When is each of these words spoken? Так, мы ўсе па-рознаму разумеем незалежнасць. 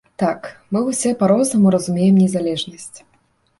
Так, 0.21 0.47
мы 0.75 0.81
ўсе 0.85 1.11
па-рознаму 1.19 1.75
разумеем 1.77 2.19
незалежнасць. 2.25 2.97